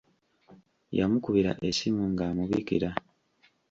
[0.97, 2.89] Yamukubira essimu ng'amubikira.